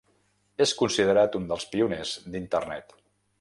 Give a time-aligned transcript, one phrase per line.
[0.65, 2.99] És considerat un dels pioners d'internet.